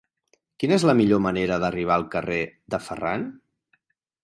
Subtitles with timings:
[0.61, 2.41] Quina és la millor manera d'arribar al carrer
[2.75, 3.29] de Ferran?